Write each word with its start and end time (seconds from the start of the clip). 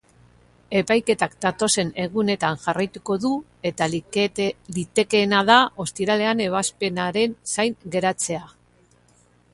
Epaiketak 0.77 1.35
datozen 1.45 1.91
egunetan 2.03 2.57
jarraituko 2.63 3.17
du 3.27 3.31
eta 3.71 3.89
litekeena 3.93 5.45
da 5.53 5.59
ostiralean 5.87 6.45
ebazpenaren 6.47 7.41
zain 7.57 7.79
geratzea. 7.99 8.45